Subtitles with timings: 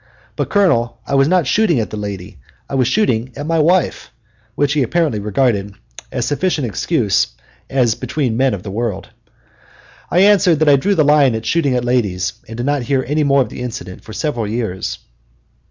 [0.35, 2.39] But, Colonel, I was not shooting at the lady.
[2.67, 4.09] I was shooting at my wife,"
[4.55, 5.75] which he apparently regarded
[6.11, 7.27] as a sufficient excuse
[7.69, 9.09] as between men of the world.
[10.09, 13.03] I answered that I drew the line at shooting at ladies, and did not hear
[13.07, 14.97] any more of the incident for several years.